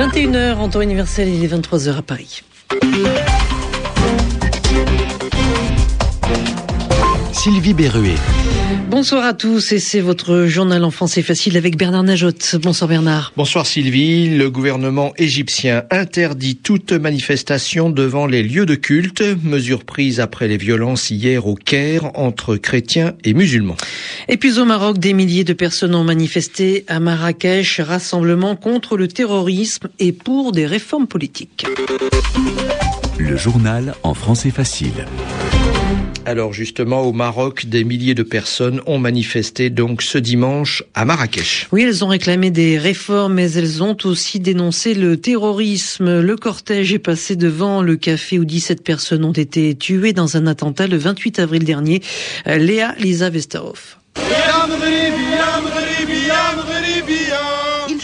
[0.00, 2.42] 21h en temps universel, il est 23h à Paris.
[7.34, 8.14] Sylvie Berruet.
[8.90, 12.58] Bonsoir à tous et c'est votre journal en français facile avec Bernard Najot.
[12.60, 13.32] Bonsoir Bernard.
[13.36, 14.36] Bonsoir Sylvie.
[14.36, 20.56] Le gouvernement égyptien interdit toute manifestation devant les lieux de culte, mesure prise après les
[20.56, 23.76] violences hier au Caire entre chrétiens et musulmans.
[24.26, 29.06] Et puis au Maroc, des milliers de personnes ont manifesté à Marrakech, rassemblement contre le
[29.06, 31.64] terrorisme et pour des réformes politiques.
[33.18, 35.06] Le journal en français facile.
[36.26, 41.68] Alors justement, au Maroc, des milliers de personnes ont manifesté donc ce dimanche à Marrakech.
[41.72, 46.20] Oui, elles ont réclamé des réformes, mais elles ont aussi dénoncé le terrorisme.
[46.20, 50.46] Le cortège est passé devant le café où 17 personnes ont été tuées dans un
[50.46, 52.02] attentat le 28 avril dernier.
[52.46, 53.98] Léa Lisa Vesterhoff.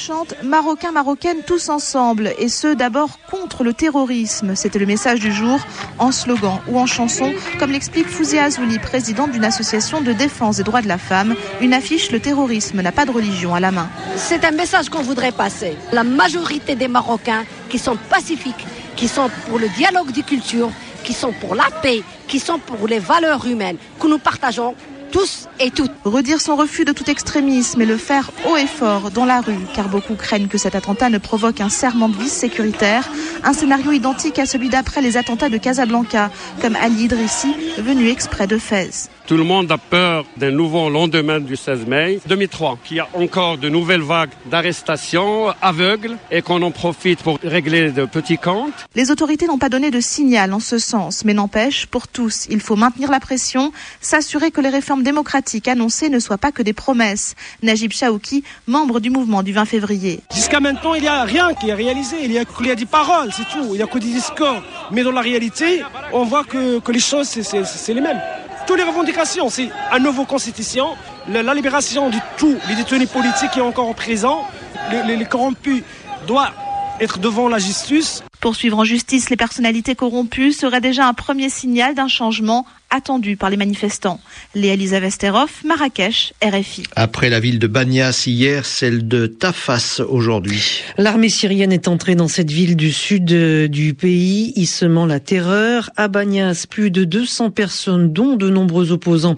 [0.06, 4.54] Chantent Marocains, Marocaines tous ensemble, et ce d'abord contre le terrorisme.
[4.54, 5.58] C'était le message du jour,
[5.98, 10.62] en slogan ou en chanson, comme l'explique Fouzia Azouli, présidente d'une association de défense des
[10.62, 11.34] droits de la femme.
[11.60, 13.88] Une affiche Le terrorisme n'a pas de religion à la main.
[14.14, 15.76] C'est un message qu'on voudrait passer.
[15.90, 20.70] La majorité des Marocains qui sont pacifiques, qui sont pour le dialogue des cultures,
[21.02, 24.76] qui sont pour la paix, qui sont pour les valeurs humaines que nous partageons,
[25.10, 25.92] tous et toutes.
[26.04, 29.58] Redire son refus de tout extrémisme et le faire haut et fort dans la rue,
[29.74, 33.08] car beaucoup craignent que cet attentat ne provoque un serment de vie sécuritaire,
[33.44, 38.46] un scénario identique à celui d'après les attentats de Casablanca, comme Ali Idrissi, venu exprès
[38.46, 39.10] de Fès.
[39.26, 43.08] Tout le monde a peur d'un nouveau lendemain du 16 mai 2003, qu'il y a
[43.12, 48.86] encore de nouvelles vagues d'arrestations aveugles et qu'on en profite pour régler de petits comptes.
[48.94, 52.60] Les autorités n'ont pas donné de signal en ce sens, mais n'empêche, pour tous, il
[52.60, 56.72] faut maintenir la pression, s'assurer que les réformes démocratiques annoncées ne soient pas que des
[56.72, 57.34] promesses.
[57.64, 60.20] Najib Chaouki, membre du mouvement du 20 février.
[60.32, 62.16] Jusqu'à maintenant, il n'y a rien qui est réalisé.
[62.22, 63.70] Il y a, il y a des paroles, c'est tout.
[63.72, 64.62] Il n'y a que des discours.
[64.92, 65.82] Mais dans la réalité,
[66.12, 68.20] on voit que, que les choses, c'est les mêmes
[68.66, 69.48] toutes les revendications.
[69.48, 70.88] C'est une nouvelle constitution,
[71.28, 74.44] la, libération de tous les détenus politiques qui sont encore présents,
[74.90, 75.82] les corrompus
[76.26, 76.52] doivent
[77.00, 78.22] être devant la justice.
[78.40, 83.50] Poursuivre en justice les personnalités corrompues serait déjà un premier signal d'un changement attendu par
[83.50, 84.20] les manifestants.
[84.54, 86.84] Léa Lisa Vesterhoff, Marrakech, RFI.
[86.94, 90.82] Après la ville de Banias hier, celle de Tafas aujourd'hui.
[90.96, 95.20] L'armée syrienne est entrée dans cette ville du sud euh, du pays, y semant la
[95.20, 95.90] terreur.
[95.96, 99.36] À Banias, plus de 200 personnes, dont de nombreux opposants,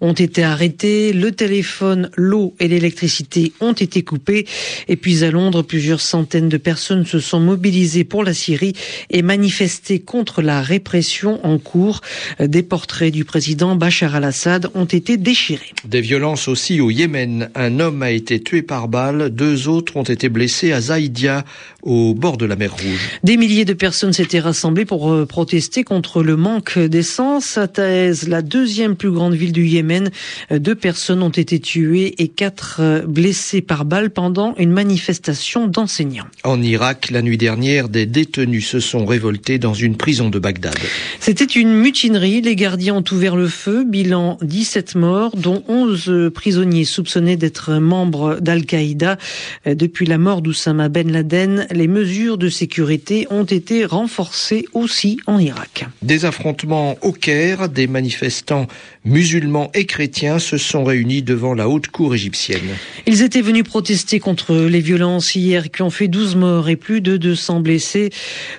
[0.00, 1.12] ont été arrêtés.
[1.12, 4.46] Le téléphone, l'eau et l'électricité ont été coupés.
[4.88, 8.74] Et puis à Londres, plusieurs centaines de personnes se sont mobilisées pour la Syrie
[9.10, 12.00] et manifesté contre la répression en cours.
[12.38, 15.72] Des portraits du président Bachar al-Assad ont été déchirés.
[15.84, 17.48] Des violences aussi au Yémen.
[17.54, 21.44] Un homme a été tué par balle, deux autres ont été blessés à Zaïdia,
[21.82, 23.08] au bord de la mer Rouge.
[23.22, 27.56] Des milliers de personnes s'étaient rassemblées pour euh, protester contre le manque d'essence.
[27.58, 30.10] À Taez, la deuxième plus grande ville du Yémen,
[30.50, 35.68] euh, deux personnes ont été tuées et quatre euh, blessées par balle pendant une manifestation
[35.68, 36.26] d'enseignants.
[36.42, 40.74] En Irak, la nuit dernière, des détenus se sont révoltés dans une prison de Bagdad.
[41.20, 42.40] C'était une mutinerie.
[42.42, 43.84] Les gardiens ont ouvert le feu.
[43.84, 49.18] Bilan 17 morts, dont 11 prisonniers soupçonnés d'être membres d'Al-Qaïda.
[49.66, 55.38] Depuis la mort d'Oussama Ben Laden, les mesures de sécurité ont été renforcées aussi en
[55.38, 55.86] Irak.
[56.02, 58.66] Des affrontements au Caire, des manifestants
[59.04, 62.60] musulmans et chrétiens se sont réunis devant la haute cour égyptienne.
[63.06, 67.00] Ils étaient venus protester contre les violences hier qui ont fait 12 morts et plus
[67.00, 68.10] de 200 blessés.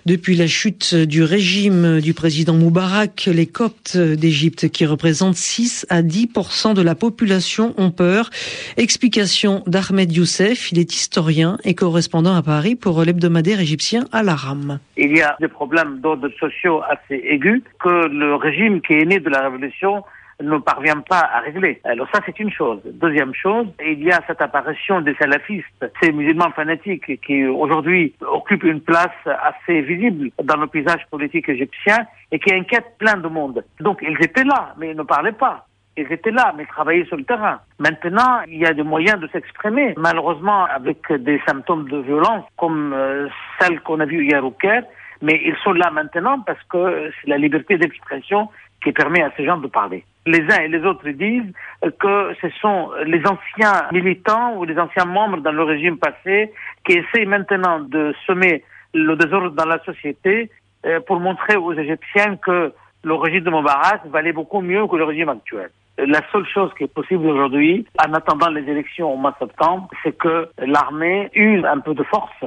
[0.06, 6.02] Depuis la chute du régime du président Moubarak, les Coptes d'Égypte, qui représentent 6 à
[6.02, 8.30] 10% de la population, ont peur.
[8.78, 14.80] Explication d'Ahmed Youssef, il est historien et correspondant à Paris pour l'hebdomadaire égyptien Al-Aram.
[14.98, 19.20] Il y a des problèmes d'ordre sociaux assez aigus que le régime qui est né
[19.20, 20.04] de la révolution
[20.42, 21.80] ne parvient pas à régler.
[21.84, 22.80] Alors ça, c'est une chose.
[22.86, 28.64] Deuxième chose, il y a cette apparition des salafistes, ces musulmans fanatiques qui aujourd'hui occupent
[28.64, 33.64] une place assez visible dans le paysage politique égyptien et qui inquiètent plein de monde.
[33.80, 35.66] Donc ils étaient là, mais ils ne parlaient pas.
[35.98, 37.60] Ils étaient là, mais travaillaient sur le terrain.
[37.78, 39.94] Maintenant, il y a des moyens de s'exprimer.
[39.98, 43.28] Malheureusement, avec des symptômes de violence comme euh,
[43.60, 44.84] celle qu'on a vue hier au Caire,
[45.22, 48.48] mais ils sont là maintenant parce que c'est la liberté d'expression
[48.84, 50.04] qui permet à ces gens de parler.
[50.26, 51.52] Les uns et les autres disent
[52.00, 56.52] que ce sont les anciens militants ou les anciens membres dans le régime passé
[56.86, 58.64] qui essayent maintenant de semer
[58.94, 60.50] le désordre dans la société
[60.86, 62.74] euh, pour montrer aux Égyptiens que
[63.04, 65.70] le régime de Moubarak valait beaucoup mieux que le régime actuel.
[66.08, 69.88] La seule chose qui est possible aujourd'hui, en attendant les élections au mois de septembre,
[70.04, 72.44] c'est que l'armée use un peu de force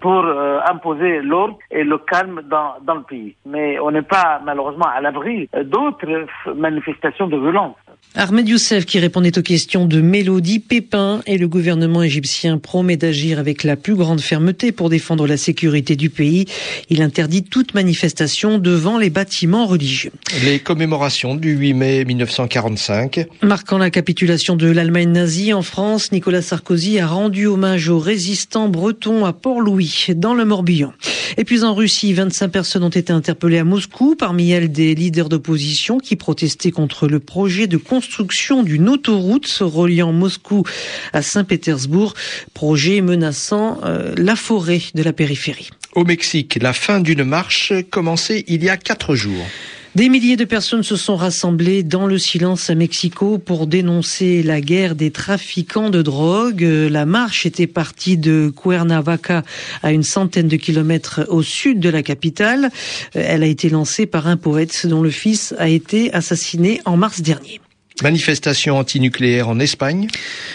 [0.00, 3.36] pour euh, imposer l'ordre et le calme dans, dans le pays.
[3.44, 7.76] Mais on n'est pas malheureusement à l'abri d'autres manifestations de violence.
[8.16, 13.40] Ahmed Youssef qui répondait aux questions de Mélodie Pépin et le gouvernement égyptien promet d'agir
[13.40, 16.44] avec la plus grande fermeté pour défendre la sécurité du pays.
[16.90, 20.12] Il interdit toute manifestation devant les bâtiments religieux.
[20.44, 23.26] Les commémorations du 8 mai 1945.
[23.42, 28.68] Marquant la capitulation de l'Allemagne nazie en France, Nicolas Sarkozy a rendu hommage aux résistants
[28.68, 30.92] bretons à Port-Louis, dans le Morbihan.
[31.36, 35.28] Et puis en Russie, 25 personnes ont été interpellées à Moscou, parmi elles des leaders
[35.28, 40.64] d'opposition qui protestaient contre le projet de construction d'une autoroute reliant Moscou
[41.12, 42.14] à Saint-Pétersbourg,
[42.52, 45.70] projet menaçant euh, la forêt de la périphérie.
[45.94, 49.46] Au Mexique, la fin d'une marche commencée il y a quatre jours.
[49.94, 54.60] Des milliers de personnes se sont rassemblées dans le silence à Mexico pour dénoncer la
[54.60, 56.66] guerre des trafiquants de drogue.
[56.90, 59.44] La marche était partie de Cuernavaca
[59.84, 62.70] à une centaine de kilomètres au sud de la capitale.
[63.12, 67.20] Elle a été lancée par un poète dont le fils a été assassiné en mars
[67.20, 67.60] dernier.
[68.02, 70.08] Manifestation antinucléaire en Espagne.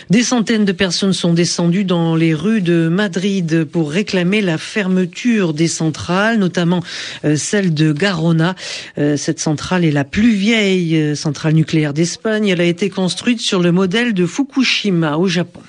[0.10, 5.54] Des centaines de personnes sont descendues dans les rues de Madrid pour réclamer la fermeture
[5.54, 6.84] des centrales, notamment
[7.24, 8.56] euh, celle de Garona.
[8.98, 12.50] Euh, cette centrale est la plus vieille euh, centrale nucléaire d'Espagne.
[12.50, 15.62] Elle a été construite sur le modèle de Fukushima au Japon.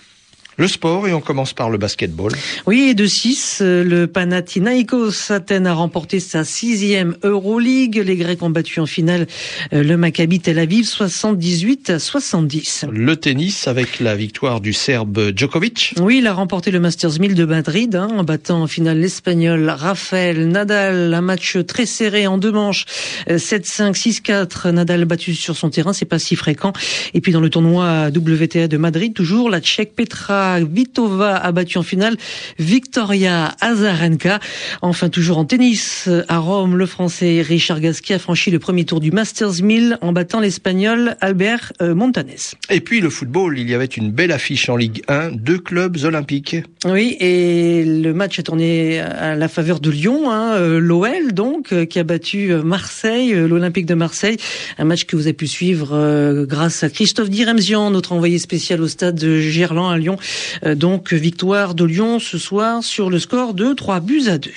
[0.56, 2.32] Le sport, et on commence par le basketball.
[2.66, 8.02] Oui, et de 6, euh, le Panathinaikos Athènes a remporté sa sixième Euroleague.
[8.04, 9.26] Les Grecs ont battu en finale
[9.72, 12.86] euh, le Maccabi Tel Aviv 78 à 70.
[12.92, 15.94] Le tennis avec la victoire du Serbe Djokovic.
[16.00, 19.70] Oui, il a remporté le Masters 1000 de Madrid hein, en battant en finale l'Espagnol
[19.70, 21.14] Rafael Nadal.
[21.14, 22.84] Un match très serré en deux manches.
[23.28, 24.70] 7-5, euh, 6-4.
[24.70, 26.72] Nadal battu sur son terrain, c'est pas si fréquent.
[27.14, 31.78] Et puis dans le tournoi WTA de Madrid, toujours la Tchèque Petra Vitova a battu
[31.78, 32.16] en finale
[32.58, 34.40] Victoria Azarenka.
[34.82, 39.00] Enfin, toujours en tennis, à Rome, le Français Richard Gasquet a franchi le premier tour
[39.00, 42.54] du Masters 1000 en battant l'Espagnol Albert euh, Montanes.
[42.68, 45.96] Et puis le football, il y avait une belle affiche en Ligue 1, deux clubs
[46.04, 46.56] olympiques.
[46.84, 51.72] Oui, et le match a tourné à la faveur de Lyon, hein, euh, l'OL donc,
[51.72, 54.36] euh, qui a battu Marseille, l'Olympique de Marseille.
[54.78, 58.88] Un match que vous avez pu suivre grâce à Christophe Diremzian, notre envoyé spécial au
[58.88, 60.16] stade de Gerland à Lyon.
[60.64, 64.50] Euh, donc victoire de Lyon ce soir sur le score de 3 buts à 2.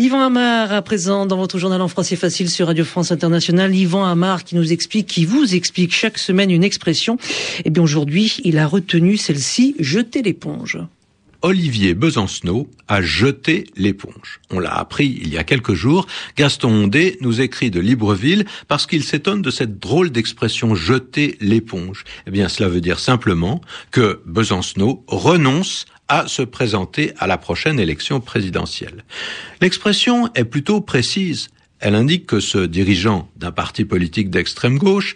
[0.00, 3.74] Yvan Amar, à présent dans votre journal en français facile sur Radio France Internationale.
[3.74, 7.18] Yvan Amar qui nous explique, qui vous explique chaque semaine une expression.
[7.64, 10.78] Eh bien aujourd'hui, il a retenu celle-ci, jeter l'éponge.
[11.40, 14.40] Olivier Besancenot a jeté l'éponge.
[14.50, 16.06] On l'a appris il y a quelques jours.
[16.36, 22.02] Gaston Ondé nous écrit de Libreville parce qu'il s'étonne de cette drôle d'expression jeter l'éponge.
[22.26, 23.60] Eh bien, cela veut dire simplement
[23.92, 29.04] que Besancenot renonce à se présenter à la prochaine élection présidentielle.
[29.60, 31.50] L'expression est plutôt précise.
[31.78, 35.14] Elle indique que ce dirigeant d'un parti politique d'extrême gauche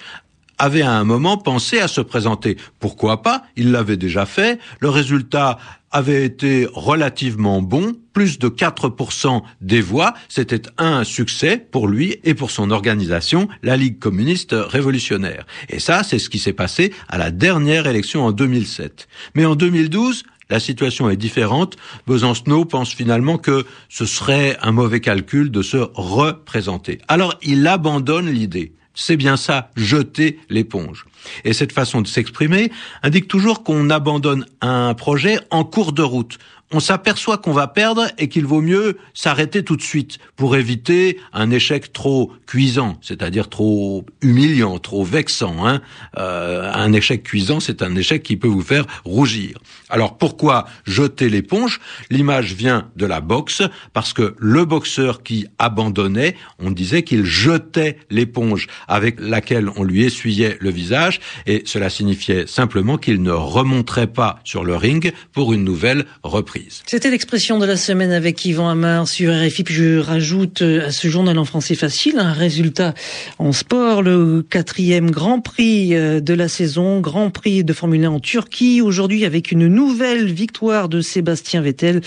[0.58, 2.56] avait à un moment pensé à se présenter.
[2.78, 3.42] Pourquoi pas?
[3.56, 4.60] Il l'avait déjà fait.
[4.78, 5.58] Le résultat
[5.92, 10.14] avait été relativement bon, plus de 4% des voix.
[10.28, 15.46] C'était un succès pour lui et pour son organisation, la Ligue communiste révolutionnaire.
[15.68, 19.08] Et ça, c'est ce qui s'est passé à la dernière élection en 2007.
[19.34, 21.76] Mais en 2012, la situation est différente.
[22.06, 26.98] Besancenot pense finalement que ce serait un mauvais calcul de se représenter.
[27.08, 28.72] Alors il abandonne l'idée.
[28.94, 31.06] C'est bien ça, jeter l'éponge.
[31.44, 32.70] Et cette façon de s'exprimer
[33.02, 36.38] indique toujours qu'on abandonne un projet en cours de route
[36.72, 41.18] on s'aperçoit qu'on va perdre et qu'il vaut mieux s'arrêter tout de suite pour éviter
[41.32, 45.66] un échec trop cuisant, c'est-à-dire trop humiliant, trop vexant.
[45.66, 45.82] Hein.
[46.18, 49.58] Euh, un échec cuisant, c'est un échec qui peut vous faire rougir.
[49.90, 51.80] Alors pourquoi jeter l'éponge?
[52.10, 53.62] L'image vient de la boxe
[53.92, 60.04] parce que le boxeur qui abandonnait, on disait qu'il jetait l'éponge avec laquelle on lui
[60.04, 65.52] essuyait le visage et cela signifiait simplement qu'il ne remonterait pas sur le ring pour
[65.52, 66.61] une nouvelle reprise.
[66.86, 69.64] C'était l'expression de la semaine avec Yvan Amar sur RFI.
[69.64, 72.94] Puis je rajoute euh, à ce journal en français facile un résultat
[73.38, 78.10] en sport, le quatrième Grand Prix euh, de la saison, Grand Prix de Formule 1
[78.10, 78.80] en Turquie.
[78.80, 82.00] Aujourd'hui avec une nouvelle victoire de Sébastien Vettel.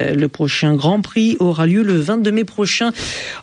[0.00, 2.92] Euh, le prochain Grand Prix aura lieu le 22 mai prochain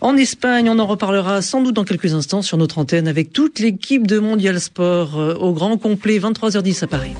[0.01, 0.69] en Espagne.
[0.69, 4.19] On en reparlera sans doute dans quelques instants sur notre antenne avec toute l'équipe de
[4.19, 7.13] Mondial Sport au grand complet, 23h10 à Paris.